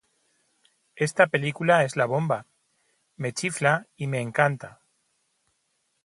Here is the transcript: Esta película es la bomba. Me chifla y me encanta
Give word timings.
Esta 0.95 1.27
película 1.27 1.83
es 1.83 1.95
la 1.95 2.07
bomba. 2.07 2.47
Me 3.17 3.33
chifla 3.33 3.85
y 3.95 4.07
me 4.07 4.19
encanta 4.19 4.81